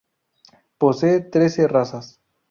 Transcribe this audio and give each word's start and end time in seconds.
Posee 0.79 1.19
trece 1.29 1.67
razas. 1.67 2.19